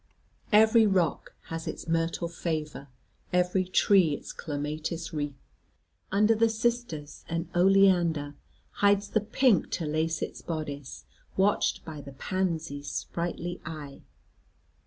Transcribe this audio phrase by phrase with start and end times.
[0.51, 2.87] Every rock has its myrtle favour,
[3.31, 5.37] every tree its clematis wreath;
[6.11, 8.33] under the cistus and oleander
[8.81, 11.05] hides the pink to lace its bodice,
[11.37, 14.01] watched by the pansy's sprightly eye.